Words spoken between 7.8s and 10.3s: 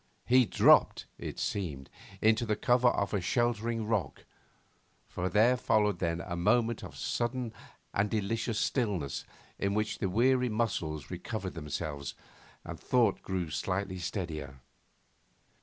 and delicious stillness in which the